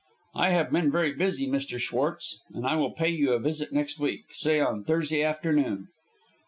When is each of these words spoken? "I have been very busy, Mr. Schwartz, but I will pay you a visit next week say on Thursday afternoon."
"I 0.33 0.49
have 0.49 0.71
been 0.71 0.89
very 0.91 1.13
busy, 1.13 1.47
Mr. 1.47 1.77
Schwartz, 1.79 2.39
but 2.49 2.65
I 2.65 2.75
will 2.75 2.89
pay 2.93 3.09
you 3.09 3.33
a 3.33 3.39
visit 3.39 3.71
next 3.71 3.99
week 3.99 4.21
say 4.31 4.59
on 4.59 4.83
Thursday 4.83 5.21
afternoon." 5.21 5.89